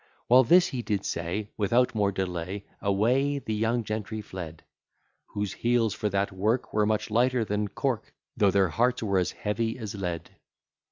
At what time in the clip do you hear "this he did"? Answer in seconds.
0.43-1.05